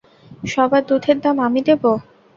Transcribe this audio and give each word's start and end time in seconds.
সবার 0.43 0.83
দুধের 0.89 1.17
দাম 1.23 1.37
আমি 1.47 1.61
দেবো। 1.67 1.91